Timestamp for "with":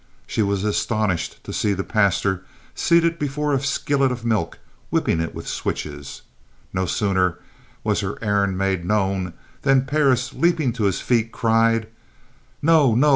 5.35-5.47